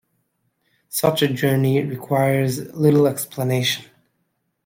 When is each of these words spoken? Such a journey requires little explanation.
Such 0.89 1.21
a 1.21 1.27
journey 1.31 1.83
requires 1.83 2.73
little 2.73 3.05
explanation. 3.05 3.85